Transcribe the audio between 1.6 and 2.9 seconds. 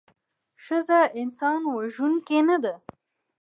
وژوونکې نده